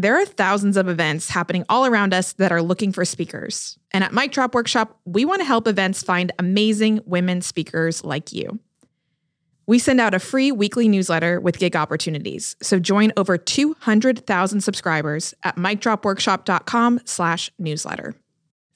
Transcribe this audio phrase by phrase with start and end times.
[0.00, 3.78] There are thousands of events happening all around us that are looking for speakers.
[3.90, 8.32] And at Mic Drop Workshop, we want to help events find amazing women speakers like
[8.32, 8.58] you.
[9.66, 12.56] We send out a free weekly newsletter with gig opportunities.
[12.62, 18.14] So join over 200,000 subscribers at micdropworkshop.com slash newsletter.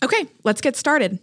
[0.03, 1.21] Okay, let's get started.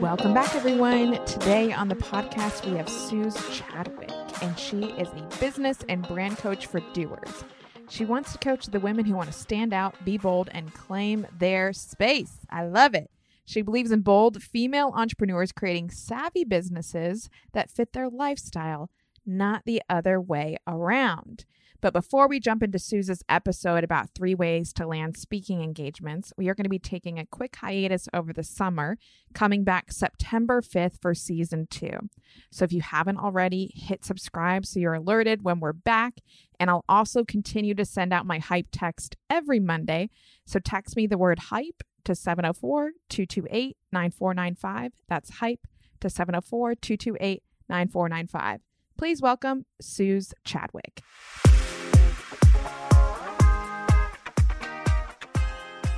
[0.00, 1.22] Welcome back, everyone.
[1.26, 6.36] Today on the podcast, we have Suz Chadwick and she is a business and brand
[6.36, 7.44] coach for doers.
[7.88, 11.26] She wants to coach the women who want to stand out, be bold, and claim
[11.38, 12.38] their space.
[12.50, 13.10] I love it.
[13.44, 18.90] She believes in bold female entrepreneurs creating savvy businesses that fit their lifestyle,
[19.24, 21.44] not the other way around.
[21.82, 26.48] But before we jump into Suz's episode about three ways to land speaking engagements, we
[26.48, 28.98] are going to be taking a quick hiatus over the summer,
[29.34, 32.08] coming back September 5th for season two.
[32.52, 36.20] So if you haven't already, hit subscribe so you're alerted when we're back.
[36.60, 40.08] And I'll also continue to send out my hype text every Monday.
[40.46, 44.92] So text me the word hype to 704 228 9495.
[45.08, 45.66] That's hype
[45.98, 48.60] to 704 228 9495.
[48.96, 51.02] Please welcome Suz Chadwick.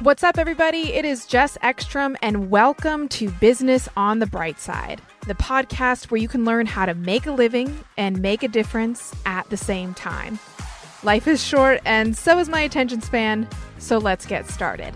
[0.01, 0.93] What's up, everybody?
[0.93, 6.21] It is Jess Ekstrom, and welcome to Business on the Bright Side, the podcast where
[6.21, 9.95] you can learn how to make a living and make a difference at the same
[9.95, 10.39] time.
[11.05, 13.49] Life is short, and so is my attention span,
[13.79, 14.95] so let's get started.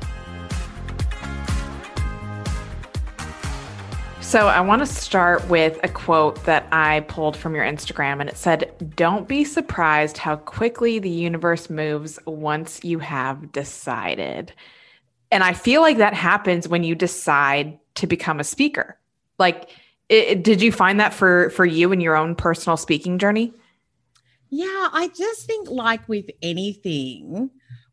[4.29, 8.29] So, I want to start with a quote that I pulled from your Instagram, and
[8.29, 14.53] it said, Don't be surprised how quickly the universe moves once you have decided.
[15.31, 18.99] And I feel like that happens when you decide to become a speaker.
[19.39, 19.71] Like,
[20.11, 23.55] it, did you find that for for you in your own personal speaking journey?
[24.51, 27.49] Yeah, I just think like with anything,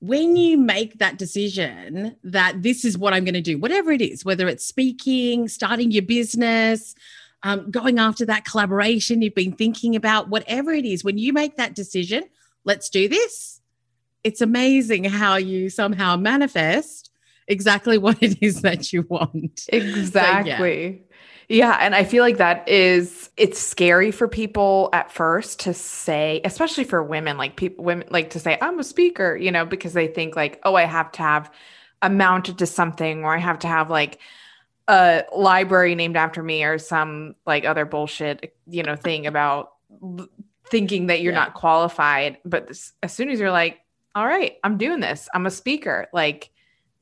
[0.07, 4.01] when you make that decision that this is what I'm going to do, whatever it
[4.01, 6.93] is, whether it's speaking, starting your business,
[7.43, 11.57] um, going after that collaboration you've been thinking about, whatever it is, when you make
[11.57, 12.23] that decision,
[12.65, 13.61] let's do this.
[14.23, 17.11] It's amazing how you somehow manifest
[17.47, 19.67] exactly what it is that you want.
[19.69, 20.97] Exactly.
[20.97, 21.15] So,
[21.49, 21.57] yeah.
[21.57, 21.77] yeah.
[21.79, 26.83] And I feel like that is, it's scary for people at first to say, especially
[26.83, 30.07] for women, like people, women like to say, I'm a speaker, you know, because they
[30.07, 31.51] think like, oh, I have to have
[32.01, 34.19] amounted to something or I have to have like,
[34.87, 39.73] a library named after me or some like other bullshit, you know, thing about
[40.69, 41.39] thinking that you're yeah.
[41.39, 42.37] not qualified.
[42.45, 43.79] But this, as soon as you're like,
[44.13, 46.51] all right, I'm doing this, I'm a speaker, like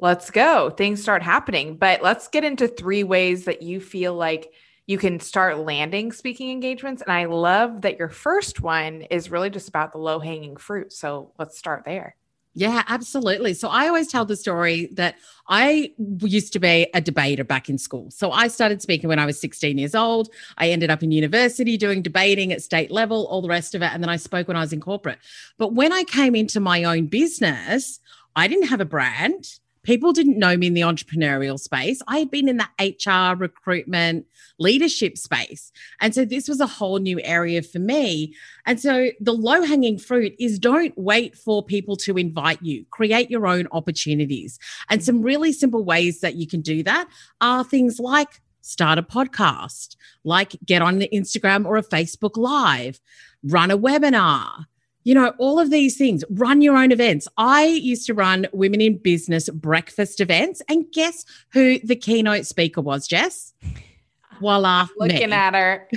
[0.04, 0.70] let's go.
[0.70, 1.78] Things start happening.
[1.78, 4.52] But let's get into three ways that you feel like
[4.86, 7.02] you can start landing speaking engagements.
[7.02, 10.92] And I love that your first one is really just about the low hanging fruit.
[10.92, 12.18] So let's start there.
[12.54, 13.54] Yeah, absolutely.
[13.54, 15.16] So I always tell the story that
[15.48, 18.12] I used to be a debater back in school.
[18.12, 20.30] So I started speaking when I was 16 years old.
[20.58, 23.90] I ended up in university doing debating at state level, all the rest of it.
[23.94, 25.20] And then I spoke when I was in corporate.
[25.58, 28.02] But when I came into my own business,
[28.36, 32.02] I didn't have a brand people didn't know me in the entrepreneurial space.
[32.08, 34.26] I had been in the HR, recruitment,
[34.58, 35.72] leadership space.
[36.00, 38.34] And so this was a whole new area for me.
[38.66, 43.30] And so the low hanging fruit is don't wait for people to invite you, create
[43.30, 44.58] your own opportunities.
[44.90, 47.08] And some really simple ways that you can do that
[47.42, 53.02] are things like start a podcast, like get on the Instagram or a Facebook Live,
[53.44, 54.66] run a webinar
[55.04, 57.28] you know, all of these things, run your own events.
[57.38, 60.62] I used to run women in business breakfast events.
[60.70, 63.54] And guess who the keynote speaker was, Jess?
[64.40, 64.88] Voila.
[64.98, 65.36] Looking me.
[65.36, 65.88] at her.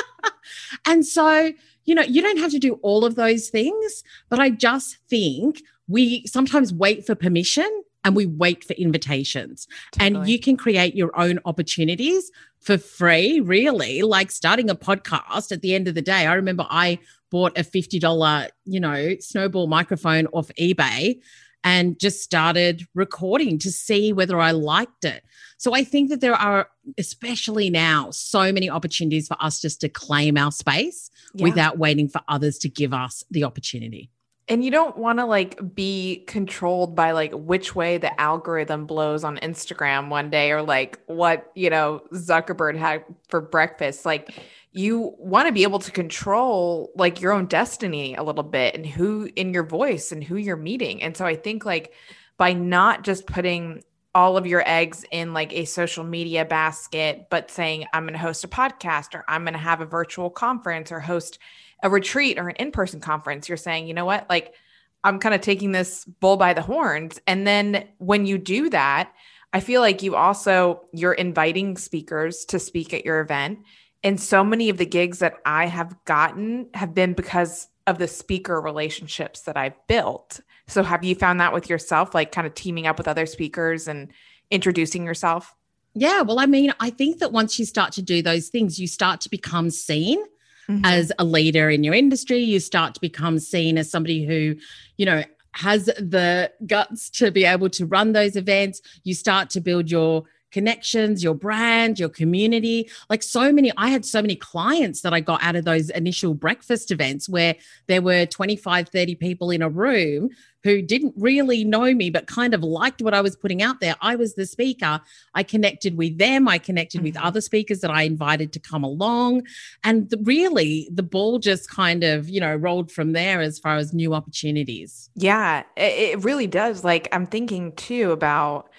[0.86, 1.52] and so,
[1.84, 5.62] you know, you don't have to do all of those things, but I just think
[5.88, 7.68] we sometimes wait for permission
[8.04, 9.66] and we wait for invitations.
[9.92, 10.20] Totally.
[10.20, 14.02] And you can create your own opportunities for free, really.
[14.02, 16.26] Like starting a podcast at the end of the day.
[16.26, 16.98] I remember I
[17.30, 21.20] bought a $50, you know, snowball microphone off eBay
[21.64, 25.22] and just started recording to see whether I liked it.
[25.58, 26.68] So I think that there are,
[26.98, 31.44] especially now, so many opportunities for us just to claim our space yeah.
[31.44, 34.10] without waiting for others to give us the opportunity.
[34.48, 39.22] And you don't want to like be controlled by like which way the algorithm blows
[39.22, 44.04] on Instagram one day or like what, you know, Zuckerberg had for breakfast.
[44.04, 44.34] Like,
[44.72, 48.86] you want to be able to control like your own destiny a little bit and
[48.86, 51.02] who in your voice and who you're meeting.
[51.02, 51.92] And so I think like
[52.36, 53.82] by not just putting
[54.14, 58.18] all of your eggs in like a social media basket, but saying, I'm going to
[58.18, 61.38] host a podcast or I'm going to have a virtual conference or host
[61.82, 64.28] a retreat or an in person conference, you're saying, you know what?
[64.28, 64.54] Like,
[65.02, 67.20] I'm kind of taking this bull by the horns.
[67.26, 69.12] And then when you do that,
[69.52, 73.60] I feel like you also you're inviting speakers to speak at your event.
[74.02, 78.08] And so many of the gigs that I have gotten have been because of the
[78.08, 80.40] speaker relationships that I've built.
[80.68, 83.88] So have you found that with yourself, like kind of teaming up with other speakers
[83.88, 84.10] and
[84.50, 85.54] introducing yourself?
[85.94, 86.22] Yeah.
[86.22, 89.20] Well, I mean, I think that once you start to do those things, you start
[89.22, 90.22] to become seen
[90.68, 90.84] mm-hmm.
[90.84, 92.38] as a leader in your industry.
[92.38, 94.54] You start to become seen as somebody who,
[94.96, 98.80] you know, has the guts to be able to run those events.
[99.02, 102.90] You start to build your connections, your brand, your community.
[103.08, 106.34] Like so many, I had so many clients that I got out of those initial
[106.34, 107.56] breakfast events where
[107.86, 110.30] there were 25, 30 people in a room
[110.62, 113.96] who didn't really know me, but kind of liked what I was putting out there.
[114.00, 115.00] I was the speaker.
[115.34, 116.48] I connected with them.
[116.48, 117.06] I connected mm-hmm.
[117.06, 119.46] with other speakers that I invited to come along.
[119.84, 123.76] And the, really, the ball just kind of, you know, rolled from there as far
[123.76, 125.08] as new opportunities.
[125.14, 126.84] Yeah, it, it really does.
[126.84, 128.70] Like, I'm thinking too about,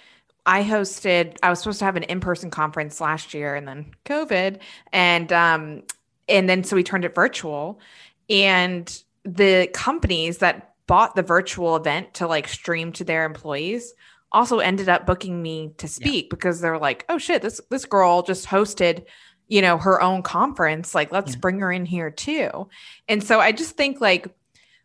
[0.44, 4.58] I hosted, I was supposed to have an in-person conference last year and then COVID.
[4.92, 5.82] And um,
[6.28, 7.80] and then so we turned it virtual.
[8.28, 13.94] And the companies that bought the virtual event to like stream to their employees
[14.32, 16.30] also ended up booking me to speak yeah.
[16.30, 19.04] because they're like, oh shit, this this girl just hosted,
[19.48, 20.94] you know, her own conference.
[20.94, 21.38] Like, let's yeah.
[21.38, 22.68] bring her in here too.
[23.08, 24.26] And so I just think like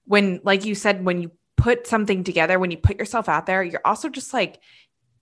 [0.06, 3.64] when, like you said, when you put something together, when you put yourself out there,
[3.64, 4.60] you're also just like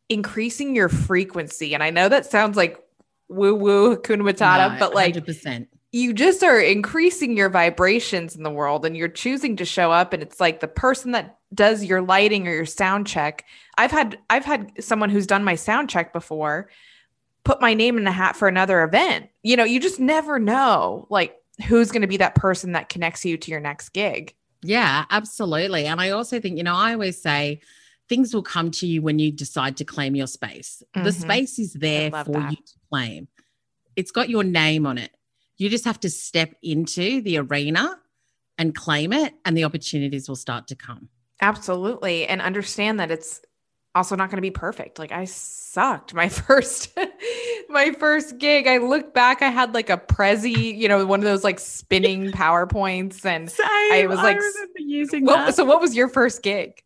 [0.09, 1.73] increasing your frequency.
[1.73, 2.79] And I know that sounds like
[3.27, 5.67] woo woo Hakuna Matata, no, but like 100%.
[5.91, 10.13] you just are increasing your vibrations in the world and you're choosing to show up.
[10.13, 13.45] And it's like the person that does your lighting or your sound check.
[13.77, 16.69] I've had I've had someone who's done my sound check before
[17.45, 19.29] put my name in the hat for another event.
[19.43, 21.37] You know, you just never know like
[21.67, 24.35] who's going to be that person that connects you to your next gig.
[24.61, 25.85] Yeah, absolutely.
[25.85, 27.61] And I also think, you know, I always say
[28.07, 30.83] things will come to you when you decide to claim your space.
[30.95, 31.05] Mm-hmm.
[31.05, 32.51] The space is there for that.
[32.51, 33.27] you to claim.
[33.95, 35.11] It's got your name on it.
[35.57, 37.97] You just have to step into the arena
[38.57, 41.09] and claim it, and the opportunities will start to come.
[41.41, 42.25] Absolutely.
[42.27, 43.41] And understand that it's
[43.93, 44.99] also not going to be perfect.
[44.99, 46.97] Like I sucked my first
[47.69, 48.67] my first gig.
[48.67, 52.31] I look back, I had like a Prezi, you know, one of those like spinning
[52.31, 53.65] PowerPoints and Same.
[53.65, 56.81] I was like I using what, So what was your first gig?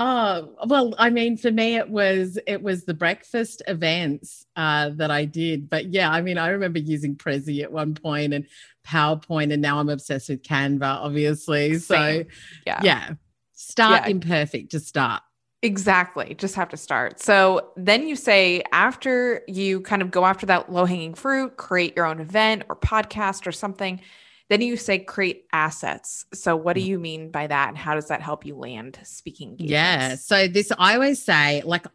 [0.00, 5.10] Oh, well, I mean, for me, it was it was the breakfast events uh, that
[5.10, 5.68] I did.
[5.68, 8.46] But yeah, I mean, I remember using Prezi at one point and
[8.86, 11.78] PowerPoint, and now I'm obsessed with Canva, obviously.
[11.80, 12.22] Same.
[12.22, 12.30] So
[12.64, 13.10] yeah, yeah,
[13.54, 14.10] start yeah.
[14.10, 15.20] imperfect to start.
[15.62, 16.36] Exactly.
[16.38, 17.18] Just have to start.
[17.18, 21.96] So then you say, after you kind of go after that low hanging fruit, create
[21.96, 24.00] your own event or podcast or something
[24.48, 26.24] then you say create assets.
[26.32, 26.86] So what do mm.
[26.86, 27.68] you mean by that?
[27.68, 29.56] And how does that help you land speaking?
[29.58, 30.16] Yeah.
[30.16, 31.86] So this, I always say, like,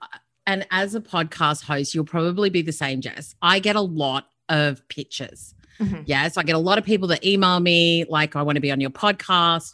[0.45, 3.35] and as a podcast host, you'll probably be the same, Jess.
[3.41, 5.55] I get a lot of pitches.
[5.79, 6.01] Mm-hmm.
[6.05, 6.27] Yeah.
[6.27, 8.71] So I get a lot of people that email me, like, I want to be
[8.71, 9.73] on your podcast.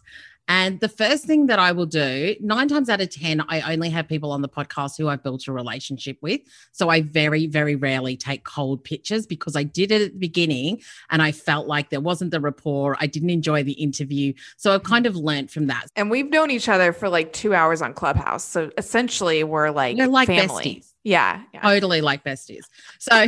[0.49, 3.91] And the first thing that I will do, nine times out of 10, I only
[3.91, 6.41] have people on the podcast who I've built a relationship with.
[6.71, 10.81] So I very, very rarely take cold pitches because I did it at the beginning
[11.11, 12.97] and I felt like there wasn't the rapport.
[12.99, 14.33] I didn't enjoy the interview.
[14.57, 15.85] So I've kind of learned from that.
[15.95, 18.43] And we've known each other for like two hours on Clubhouse.
[18.43, 20.81] So essentially, we're like, You're like family.
[20.81, 20.93] Besties.
[21.03, 21.61] Yeah, yeah.
[21.61, 22.63] Totally like besties.
[22.97, 23.27] So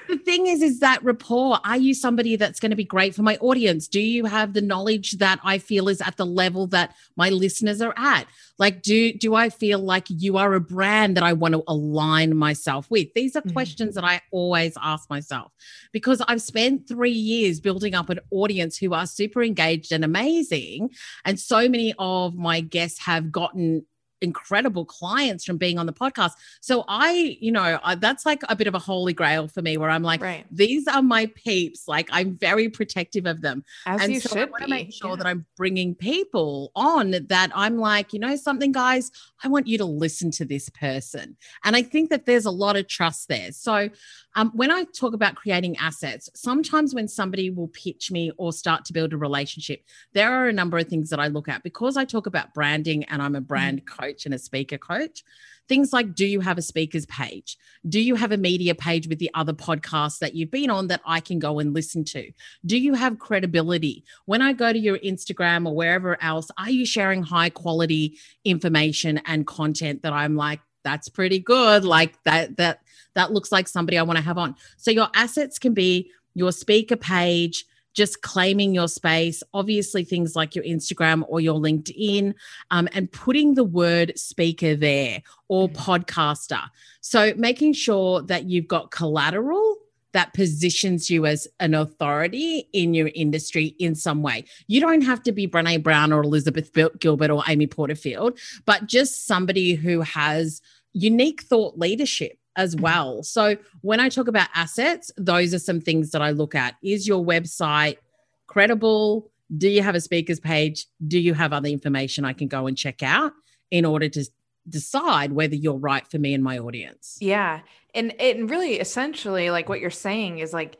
[0.08, 1.58] the thing is, is that rapport.
[1.64, 3.88] Are you somebody that's going to be great for my audience?
[3.88, 7.80] Do you have the knowledge that I feel is at the level that my listeners
[7.80, 8.26] are at?
[8.58, 12.36] Like, do do I feel like you are a brand that I want to align
[12.36, 13.12] myself with?
[13.14, 13.52] These are mm-hmm.
[13.52, 15.52] questions that I always ask myself
[15.92, 20.90] because I've spent three years building up an audience who are super engaged and amazing.
[21.24, 23.86] And so many of my guests have gotten
[24.20, 26.32] incredible clients from being on the podcast.
[26.60, 29.76] So I, you know, I, that's like a bit of a holy grail for me
[29.76, 30.46] where I'm like, right.
[30.50, 31.86] these are my peeps.
[31.86, 33.64] Like I'm very protective of them.
[33.86, 35.16] As and you so should I want to make sure yeah.
[35.16, 39.10] that I'm bringing people on that I'm like, you know, something, guys,
[39.42, 41.36] I want you to listen to this person.
[41.64, 43.52] And I think that there's a lot of trust there.
[43.52, 43.90] So
[44.36, 48.84] Um, when I talk about creating assets, sometimes when somebody will pitch me or start
[48.86, 51.96] to build a relationship, there are a number of things that I look at because
[51.96, 54.02] I talk about branding and I'm a brand mm-hmm.
[54.02, 55.22] coach and a speaker coach.
[55.66, 57.56] Things like do you have a speaker's page?
[57.88, 61.00] Do you have a media page with the other podcasts that you've been on that
[61.06, 62.30] I can go and listen to?
[62.66, 64.04] Do you have credibility?
[64.26, 69.22] When I go to your Instagram or wherever else, are you sharing high quality information
[69.24, 71.84] and content that I'm like, that's pretty good.
[71.84, 72.80] Like that, that,
[73.14, 74.54] that looks like somebody I want to have on.
[74.76, 77.64] So your assets can be your speaker page,
[77.94, 82.34] just claiming your space, obviously things like your Instagram or your LinkedIn,
[82.70, 85.76] um, and putting the word speaker there or mm-hmm.
[85.76, 86.62] podcaster.
[87.00, 89.76] So making sure that you've got collateral
[90.14, 94.44] that positions you as an authority in your industry in some way.
[94.68, 99.26] You don't have to be Brene Brown or Elizabeth Gilbert or Amy Porterfield, but just
[99.26, 100.62] somebody who has
[100.94, 102.84] unique thought leadership as mm-hmm.
[102.84, 103.22] well.
[103.22, 106.76] So when I talk about assets, those are some things that I look at.
[106.82, 107.98] Is your website
[108.46, 109.30] credible?
[109.54, 110.86] Do you have a speakers page?
[111.06, 113.32] Do you have other information I can go and check out
[113.70, 114.24] in order to
[114.68, 117.18] decide whether you're right for me and my audience?
[117.20, 117.60] Yeah.
[117.94, 120.78] And it really essentially like what you're saying is like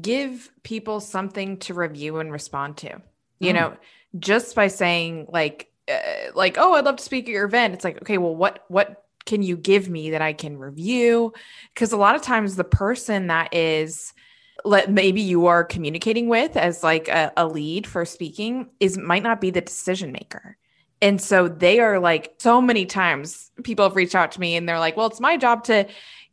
[0.00, 3.00] give people something to review and respond to.
[3.38, 3.52] You oh.
[3.52, 3.76] know,
[4.18, 7.74] just by saying like uh, like oh, I'd love to speak at your event.
[7.74, 11.34] It's like, okay, well what what can you give me that I can review?
[11.74, 14.14] Because a lot of times the person that is
[14.64, 19.22] let maybe you are communicating with as like a, a lead for speaking is might
[19.22, 20.56] not be the decision maker.
[21.02, 24.68] And so they are like so many times people have reached out to me and
[24.68, 25.86] they're like, well, it's my job to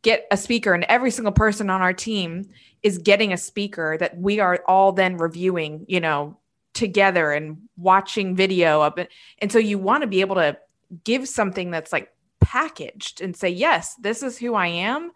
[0.03, 0.73] get a speaker.
[0.73, 2.50] And every single person on our team
[2.81, 6.38] is getting a speaker that we are all then reviewing, you know,
[6.73, 9.09] together and watching video it.
[9.39, 10.57] And so you want to be able to
[11.03, 12.12] give something that's like
[12.43, 15.12] packaged and say, yes, this is who I am.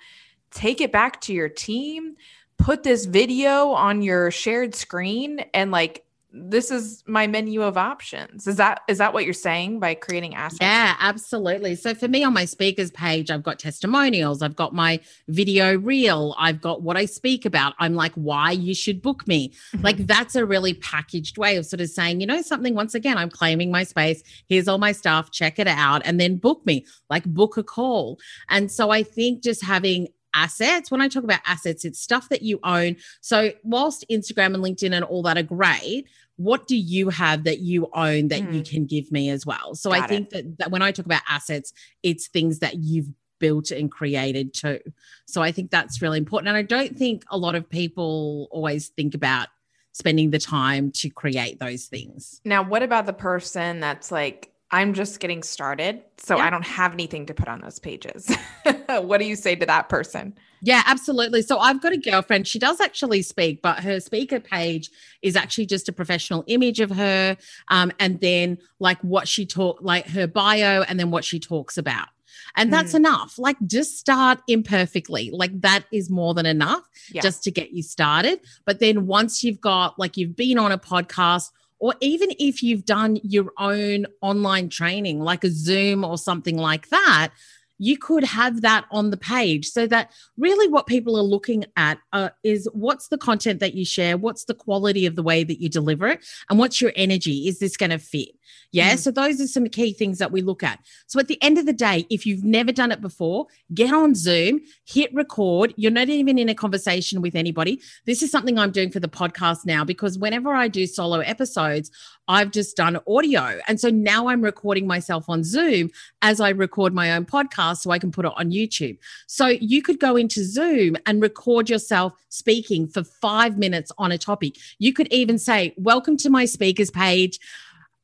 [0.51, 2.15] Take it back to your team,
[2.57, 8.47] put this video on your shared screen, and like, this is my menu of options.
[8.47, 10.59] Is that is that what you're saying by creating assets?
[10.61, 11.75] Yeah, absolutely.
[11.75, 16.35] So for me on my speakers page, I've got testimonials, I've got my video reel,
[16.37, 17.73] I've got what I speak about.
[17.79, 19.49] I'm like why you should book me.
[19.49, 19.85] Mm-hmm.
[19.85, 23.17] Like that's a really packaged way of sort of saying, you know something once again,
[23.17, 24.21] I'm claiming my space.
[24.49, 26.85] Here's all my stuff, check it out and then book me.
[27.09, 28.19] Like book a call.
[28.49, 30.91] And so I think just having assets.
[30.91, 32.97] When I talk about assets, it's stuff that you own.
[33.21, 37.59] So, whilst Instagram and LinkedIn and all that are great, what do you have that
[37.59, 38.53] you own that mm.
[38.53, 39.75] you can give me as well?
[39.75, 43.09] So, Got I think that, that when I talk about assets, it's things that you've
[43.39, 44.79] built and created too.
[45.25, 46.49] So, I think that's really important.
[46.49, 49.47] And I don't think a lot of people always think about
[49.93, 52.39] spending the time to create those things.
[52.45, 56.45] Now, what about the person that's like, I'm just getting started, so yeah.
[56.45, 58.29] I don't have anything to put on those pages.
[58.89, 60.35] what do you say to that person?
[60.61, 61.41] Yeah, absolutely.
[61.41, 62.47] So I've got a girlfriend.
[62.47, 64.89] She does actually speak, but her speaker page
[65.21, 67.37] is actually just a professional image of her,
[67.69, 71.77] um, and then like what she talk, like her bio, and then what she talks
[71.77, 72.09] about.
[72.55, 72.97] And that's mm.
[72.97, 73.37] enough.
[73.37, 75.29] Like, just start imperfectly.
[75.31, 77.21] Like, that is more than enough yeah.
[77.21, 78.39] just to get you started.
[78.65, 82.85] But then once you've got, like, you've been on a podcast or even if you've
[82.85, 87.31] done your own online training like a Zoom or something like that,
[87.77, 91.99] you could have that on the page so that really what people are looking at
[92.13, 95.61] uh, is what's the content that you share what's the quality of the way that
[95.61, 98.29] you deliver it and what's your energy is this going to fit
[98.71, 98.91] yeah.
[98.91, 98.97] Mm-hmm.
[98.97, 100.79] So those are some key things that we look at.
[101.07, 104.13] So at the end of the day, if you've never done it before, get on
[104.15, 105.73] Zoom, hit record.
[105.77, 107.81] You're not even in a conversation with anybody.
[108.05, 111.91] This is something I'm doing for the podcast now because whenever I do solo episodes,
[112.27, 113.59] I've just done audio.
[113.67, 115.89] And so now I'm recording myself on Zoom
[116.21, 118.97] as I record my own podcast so I can put it on YouTube.
[119.27, 124.17] So you could go into Zoom and record yourself speaking for five minutes on a
[124.17, 124.57] topic.
[124.79, 127.39] You could even say, Welcome to my speakers page.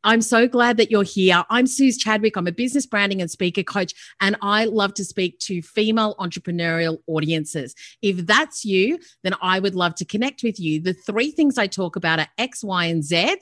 [0.05, 1.45] I'm so glad that you're here.
[1.49, 2.35] I'm Suz Chadwick.
[2.35, 6.99] I'm a business branding and speaker coach, and I love to speak to female entrepreneurial
[7.07, 7.73] audiences.
[8.01, 10.81] If that's you, then I would love to connect with you.
[10.81, 13.37] The three things I talk about are X, Y, and Z.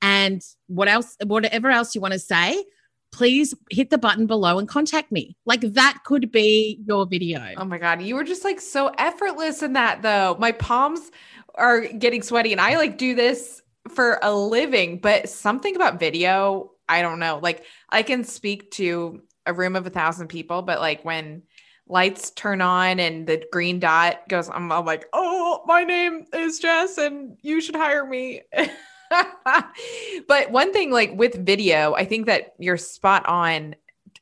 [0.00, 2.64] And what else, whatever else you want to say,
[3.12, 5.36] please hit the button below and contact me.
[5.44, 7.54] Like that could be your video.
[7.56, 8.02] Oh my God.
[8.02, 10.36] You were just like so effortless in that, though.
[10.38, 11.10] My palms
[11.56, 16.70] are getting sweaty, and I like do this for a living, but something about video,
[16.88, 17.40] I don't know.
[17.42, 21.42] Like I can speak to a room of a thousand people, but like when
[21.88, 26.60] lights turn on and the green dot goes, I'm, I'm like, oh, my name is
[26.60, 28.42] Jess and you should hire me.
[30.28, 33.74] but one thing, like with video, I think that you're spot on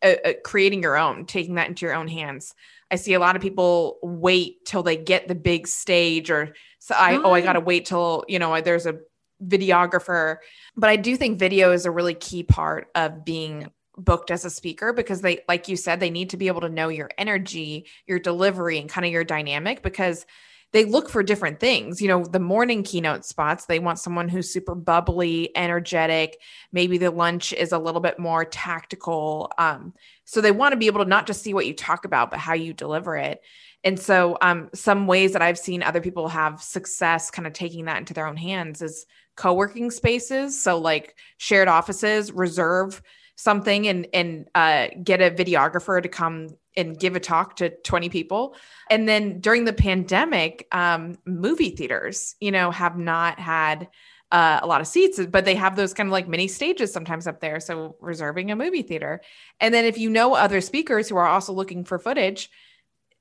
[0.03, 2.55] uh, uh, creating your own, taking that into your own hands.
[2.91, 6.95] I see a lot of people wait till they get the big stage or so
[6.95, 8.99] I oh, oh I got to wait till, you know, there's a
[9.45, 10.39] videographer.
[10.77, 14.51] But I do think video is a really key part of being booked as a
[14.51, 17.87] speaker because they like you said they need to be able to know your energy,
[18.07, 20.25] your delivery and kind of your dynamic because
[20.73, 22.03] they look for different things.
[22.03, 26.39] You know, the morning keynote spots, they want someone who's super bubbly, energetic.
[26.73, 29.51] Maybe the lunch is a little bit more tactical.
[29.57, 29.95] Um,
[30.25, 32.39] so they want to be able to not just see what you talk about, but
[32.39, 33.41] how you deliver it.
[33.85, 37.85] And so, um, some ways that I've seen other people have success kind of taking
[37.85, 39.07] that into their own hands is
[39.37, 40.61] co working spaces.
[40.61, 43.01] So, like shared offices, reserve
[43.39, 48.09] something and and uh, get a videographer to come and give a talk to 20
[48.09, 48.55] people.
[48.91, 53.89] And then during the pandemic, um, movie theaters, you know, have not had
[54.31, 57.27] uh, a lot of seats, but they have those kind of like mini stages sometimes
[57.27, 57.61] up there.
[57.61, 59.21] So reserving a movie theater.
[59.61, 62.51] And then if you know other speakers who are also looking for footage,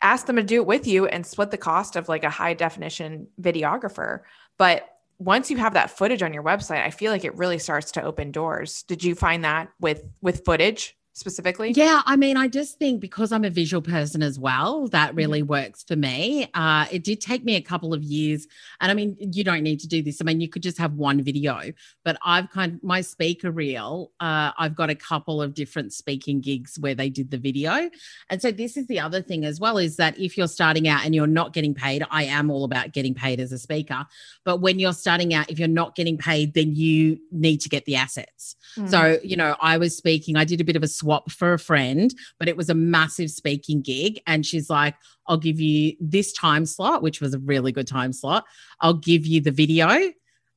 [0.01, 2.53] ask them to do it with you and split the cost of like a high
[2.53, 4.21] definition videographer.
[4.57, 4.87] But
[5.19, 8.03] once you have that footage on your website, I feel like it really starts to
[8.03, 8.83] open doors.
[8.83, 10.95] Did you find that with with footage?
[11.17, 11.71] Specifically?
[11.71, 15.17] Yeah, I mean, I just think because I'm a visual person as well, that mm-hmm.
[15.17, 15.49] really mm-hmm.
[15.49, 16.49] works for me.
[16.53, 18.47] Uh, it did take me a couple of years,
[18.79, 20.21] and I mean, you don't need to do this.
[20.21, 21.73] I mean, you could just have one video,
[22.05, 24.11] but I've kind of my speaker reel.
[24.19, 27.89] Uh, I've got a couple of different speaking gigs where they did the video,
[28.29, 31.03] and so this is the other thing as well is that if you're starting out
[31.03, 34.05] and you're not getting paid, I am all about getting paid as a speaker,
[34.45, 37.85] but when you're starting out, if you're not getting paid, then you need to get
[37.85, 38.55] the assets.
[38.77, 38.89] Mm-hmm.
[38.89, 40.35] So you know, I was speaking.
[40.35, 43.31] I did a bit of a swap for a friend, but it was a massive
[43.31, 44.19] speaking gig.
[44.27, 44.95] And she's like,
[45.27, 48.43] I'll give you this time slot, which was a really good time slot.
[48.81, 50.11] I'll give you the video.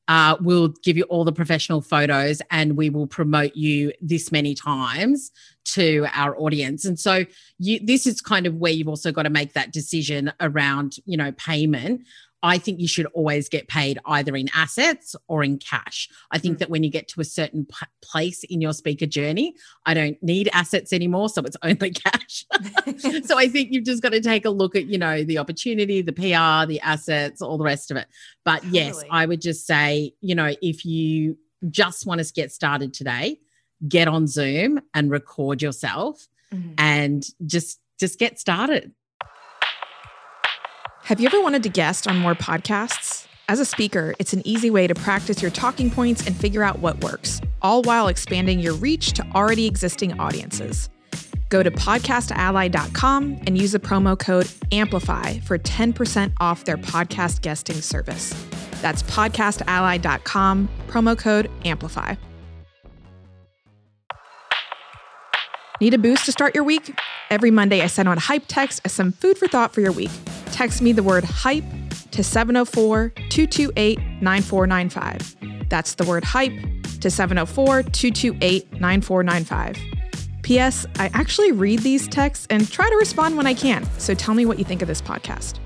[0.09, 4.53] Uh, we'll give you all the professional photos and we will promote you this many
[4.53, 5.31] times
[5.63, 6.83] to our audience.
[6.83, 7.23] And so
[7.59, 11.15] you, this is kind of where you've also got to make that decision around, you
[11.15, 12.01] know, payment.
[12.43, 16.09] I think you should always get paid either in assets or in cash.
[16.31, 16.59] I think mm.
[16.59, 19.55] that when you get to a certain p- place in your speaker journey,
[19.85, 21.29] I don't need assets anymore.
[21.29, 22.45] So it's only cash.
[23.25, 26.01] so I think you've just got to take a look at, you know, the opportunity,
[26.01, 28.07] the PR, the assets, all the rest of it.
[28.43, 28.79] But totally.
[28.79, 31.37] yes, I would just say, you know, if you
[31.69, 33.39] just want to get started today,
[33.87, 36.73] get on Zoom and record yourself mm-hmm.
[36.77, 38.93] and just just get started.
[41.11, 43.27] Have you ever wanted to guest on more podcasts?
[43.49, 46.79] As a speaker, it's an easy way to practice your talking points and figure out
[46.79, 50.89] what works, all while expanding your reach to already existing audiences.
[51.49, 57.81] Go to podcastally.com and use the promo code AMPLIFY for 10% off their podcast guesting
[57.81, 58.33] service.
[58.81, 62.17] That's podcastally.com, promo code AMPLIFY.
[65.81, 66.97] Need a boost to start your week?
[67.29, 70.11] Every Monday, I send out hype text as some food for thought for your week
[70.51, 71.65] text me the word hype
[72.11, 75.69] to 704 228 9495.
[75.69, 76.53] That's the word hype
[76.99, 79.77] to 704 228 9495.
[80.43, 80.85] P.S.
[80.97, 84.45] I actually read these texts and try to respond when I can, so tell me
[84.45, 85.59] what you think of this podcast.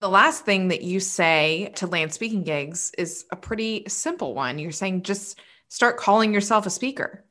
[0.00, 4.58] The last thing that you say to land speaking gigs is a pretty simple one.
[4.58, 7.24] You're saying just start calling yourself a speaker.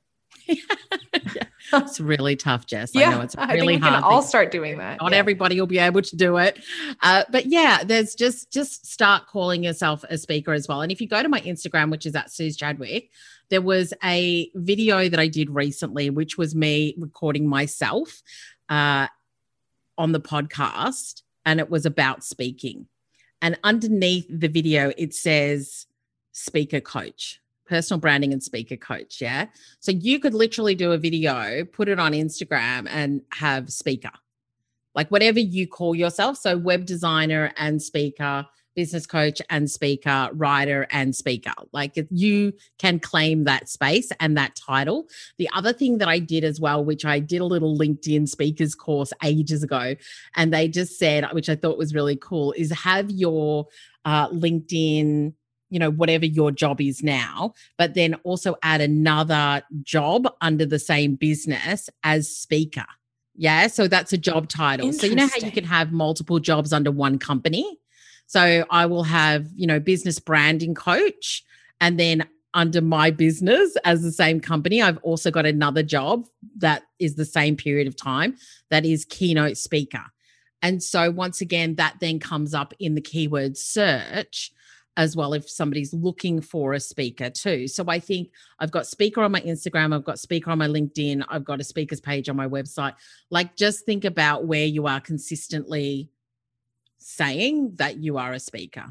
[0.49, 1.43] Yeah.
[1.71, 2.95] It's really tough, Jess.
[2.95, 4.03] Yeah, I know it's really I hard.
[4.03, 4.99] I'll start doing that.
[4.99, 5.17] Not yeah.
[5.19, 6.59] everybody will be able to do it,
[7.03, 10.81] uh, but yeah, there's just just start calling yourself a speaker as well.
[10.81, 13.11] And if you go to my Instagram, which is at Suz Chadwick,
[13.49, 18.23] there was a video that I did recently, which was me recording myself
[18.69, 19.07] uh,
[19.95, 22.87] on the podcast, and it was about speaking.
[23.43, 25.85] And underneath the video, it says
[26.31, 29.21] speaker coach personal branding and speaker coach.
[29.21, 29.45] Yeah.
[29.79, 34.11] So you could literally do a video, put it on Instagram and have speaker,
[34.95, 36.37] like whatever you call yourself.
[36.37, 41.51] So web designer and speaker, business coach and speaker, writer and speaker.
[41.73, 45.07] Like you can claim that space and that title.
[45.37, 48.75] The other thing that I did as well, which I did a little LinkedIn speakers
[48.75, 49.95] course ages ago,
[50.35, 53.67] and they just said, which I thought was really cool, is have your
[54.05, 55.33] uh, LinkedIn
[55.69, 60.79] you know whatever your job is now but then also add another job under the
[60.79, 62.85] same business as speaker.
[63.35, 64.91] Yeah so that's a job title.
[64.93, 67.79] So you know how you can have multiple jobs under one company?
[68.27, 71.43] So i will have you know business branding coach
[71.81, 76.25] and then under my business as the same company i've also got another job
[76.57, 78.35] that is the same period of time
[78.69, 80.03] that is keynote speaker.
[80.61, 84.51] And so once again that then comes up in the keyword search
[84.97, 87.67] as well if somebody's looking for a speaker too.
[87.67, 91.23] So I think I've got speaker on my Instagram, I've got speaker on my LinkedIn,
[91.29, 92.95] I've got a speakers page on my website.
[93.29, 96.09] Like just think about where you are consistently
[96.99, 98.83] saying that you are a speaker.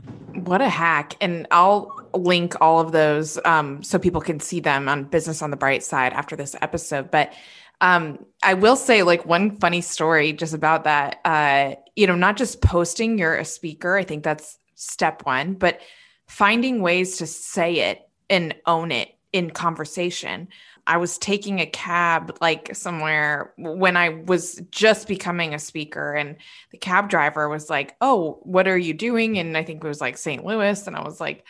[0.44, 1.14] What a hack.
[1.20, 5.50] And I'll link all of those um, so people can see them on Business on
[5.50, 7.10] the Bright Side after this episode.
[7.10, 7.34] But
[7.80, 11.20] um, I will say, like, one funny story just about that.
[11.24, 15.80] Uh, you know, not just posting you're a speaker, I think that's step one, but
[16.26, 20.48] finding ways to say it and own it in conversation.
[20.86, 26.36] I was taking a cab like somewhere when I was just becoming a speaker, and
[26.70, 29.38] the cab driver was like, Oh, what are you doing?
[29.38, 30.44] And I think it was like St.
[30.44, 30.86] Louis.
[30.86, 31.44] And I was like,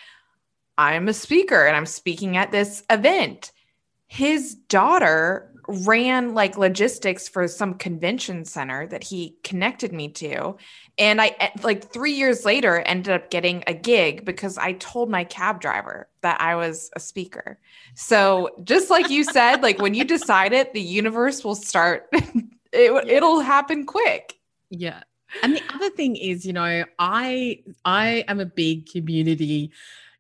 [0.76, 3.52] I'm a speaker and I'm speaking at this event.
[4.06, 10.56] His daughter ran like logistics for some convention center that he connected me to.
[10.96, 15.24] And i like 3 years later ended up getting a gig because i told my
[15.24, 17.58] cab driver that i was a speaker.
[17.94, 22.08] So just like you said like when you decide it the universe will start.
[22.70, 23.16] It, yeah.
[23.16, 24.34] it'll happen quick.
[24.68, 25.02] Yeah.
[25.42, 29.72] And the other thing is you know i i am a big community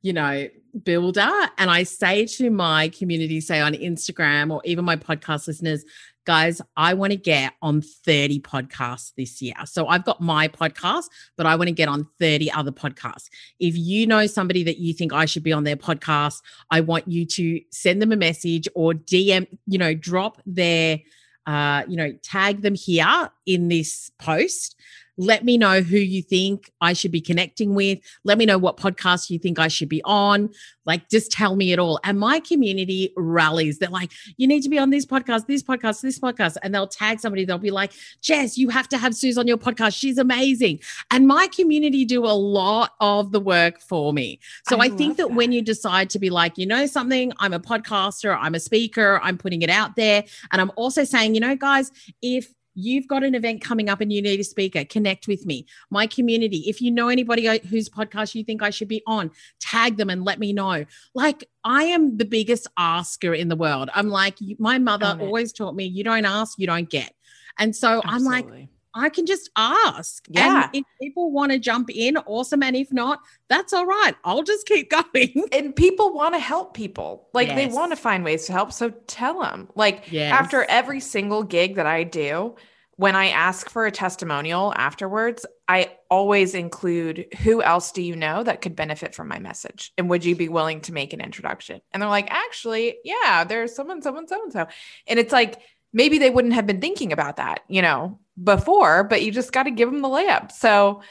[0.02, 0.48] you know
[0.84, 1.30] builder.
[1.58, 5.84] And I say to my community, say on Instagram or even my podcast listeners,
[6.24, 9.54] guys, I want to get on 30 podcasts this year.
[9.64, 11.04] So I've got my podcast,
[11.36, 13.28] but I want to get on 30 other podcasts.
[13.58, 17.08] If you know somebody that you think I should be on their podcast, I want
[17.08, 21.00] you to send them a message or DM, you know, drop their,
[21.46, 24.76] uh, you know, tag them here in this post
[25.18, 27.98] let me know who you think I should be connecting with.
[28.24, 30.50] Let me know what podcast you think I should be on.
[30.86, 32.00] Like, just tell me it all.
[32.04, 33.78] And my community rallies.
[33.78, 36.56] They're like, you need to be on this podcast, this podcast, this podcast.
[36.62, 37.44] And they'll tag somebody.
[37.44, 39.98] They'll be like, Jess, you have to have Suz on your podcast.
[39.98, 40.80] She's amazing.
[41.10, 44.40] And my community do a lot of the work for me.
[44.68, 47.32] So I, I think that, that when you decide to be like, you know, something,
[47.38, 50.24] I'm a podcaster, I'm a speaker, I'm putting it out there.
[50.52, 51.90] And I'm also saying, you know, guys,
[52.22, 55.66] if you've got an event coming up and you need a speaker, connect with me.
[55.90, 59.96] My community, if you know anybody whose podcast you think I should be on, tag
[59.96, 60.84] them and let me know.
[61.12, 63.90] Like, I am the biggest asker in the world.
[63.94, 67.12] I'm like, my mother always taught me, you don't ask, you don't get.
[67.58, 68.14] And so Absolutely.
[68.14, 70.26] I'm like, I can just ask.
[70.28, 70.64] Yeah.
[70.64, 72.62] And if people want to jump in, awesome.
[72.62, 74.14] And if not, that's all right.
[74.24, 75.44] I'll just keep going.
[75.52, 77.28] And people want to help people.
[77.32, 77.56] Like yes.
[77.56, 78.72] they want to find ways to help.
[78.72, 79.68] So tell them.
[79.74, 80.32] Like yes.
[80.32, 82.56] after every single gig that I do,
[82.98, 88.42] when I ask for a testimonial afterwards, I always include who else do you know
[88.42, 89.92] that could benefit from my message?
[89.96, 91.80] And would you be willing to make an introduction?
[91.92, 94.66] And they're like, actually, yeah, there's someone, someone, so and so.
[95.06, 95.60] And it's like,
[95.92, 99.64] maybe they wouldn't have been thinking about that, you know, before, but you just got
[99.64, 100.52] to give them the layup.
[100.52, 101.02] So,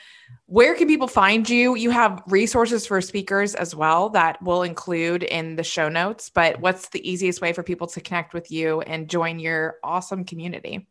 [0.46, 1.76] where can people find you?
[1.76, 6.30] You have resources for speakers as well that will include in the show notes.
[6.30, 10.24] But what's the easiest way for people to connect with you and join your awesome
[10.24, 10.88] community?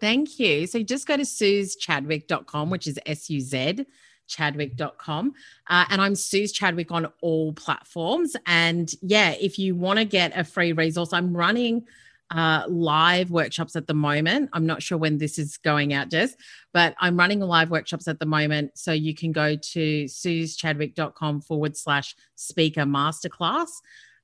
[0.00, 0.66] Thank you.
[0.66, 3.84] So just go to suzchadwick.com, which is S U Z
[4.30, 5.32] chadwick.com.
[5.68, 8.36] Uh, and I'm Suz Chadwick on all platforms.
[8.46, 11.84] And yeah, if you want to get a free resource, I'm running
[12.30, 14.50] uh, live workshops at the moment.
[14.52, 16.34] I'm not sure when this is going out, Jess,
[16.72, 18.72] but I'm running live workshops at the moment.
[18.78, 23.68] So you can go to suzchadwick.com forward slash speaker masterclass.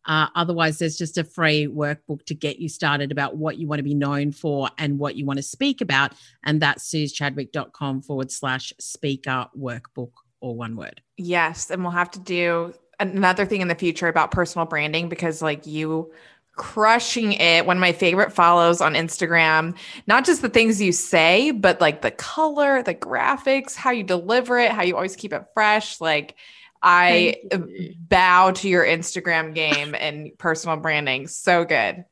[0.07, 3.81] Uh, otherwise, there's just a free workbook to get you started about what you want
[3.81, 6.13] to be known for and what you want to speak about.
[6.45, 11.01] And that's suzchadwick.com forward slash speaker workbook or one word.
[11.17, 11.71] Yes.
[11.71, 15.67] And we'll have to do another thing in the future about personal branding because, like,
[15.67, 16.13] you
[16.57, 17.67] crushing it.
[17.67, 19.77] One of my favorite follows on Instagram.
[20.07, 24.59] Not just the things you say, but like the color, the graphics, how you deliver
[24.59, 26.01] it, how you always keep it fresh.
[26.01, 26.35] Like
[26.83, 27.59] I uh,
[27.99, 31.29] bow to your Instagram game and personal branding.
[31.29, 32.05] So good.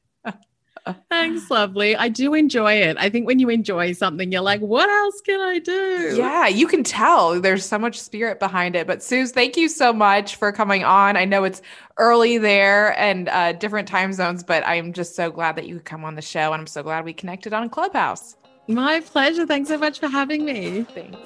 [1.10, 1.96] Thanks, lovely.
[1.96, 2.96] I do enjoy it.
[2.98, 6.14] I think when you enjoy something, you're like, what else can I do?
[6.16, 8.86] Yeah, you can tell there's so much spirit behind it.
[8.86, 11.16] But Suz, thank you so much for coming on.
[11.16, 11.62] I know it's
[11.96, 15.86] early there and uh, different time zones, but I'm just so glad that you could
[15.86, 16.52] come on the show.
[16.52, 18.36] And I'm so glad we connected on Clubhouse.
[18.68, 19.46] My pleasure.
[19.46, 20.82] Thanks so much for having me.
[20.82, 21.18] Thanks.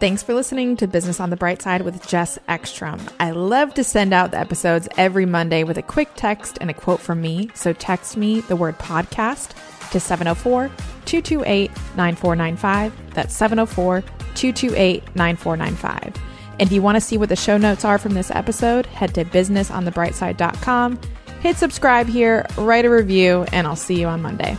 [0.00, 2.98] Thanks for listening to Business on the Bright Side with Jess Ekstrom.
[3.20, 6.74] I love to send out the episodes every Monday with a quick text and a
[6.74, 7.50] quote from me.
[7.52, 9.50] So text me the word podcast
[9.90, 10.68] to 704
[11.04, 13.12] 228 9495.
[13.12, 16.22] That's 704 228 9495.
[16.52, 19.14] And if you want to see what the show notes are from this episode, head
[19.16, 20.98] to businessonthebrightside.com,
[21.42, 24.56] hit subscribe here, write a review, and I'll see you on Monday.